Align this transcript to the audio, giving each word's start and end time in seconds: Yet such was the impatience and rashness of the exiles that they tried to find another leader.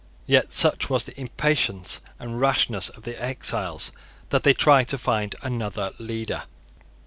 Yet 0.25 0.51
such 0.51 0.89
was 0.89 1.05
the 1.05 1.19
impatience 1.19 2.01
and 2.17 2.41
rashness 2.41 2.89
of 2.89 3.03
the 3.03 3.23
exiles 3.23 3.91
that 4.29 4.41
they 4.41 4.53
tried 4.55 4.87
to 4.87 4.97
find 4.97 5.35
another 5.43 5.91
leader. 5.99 6.45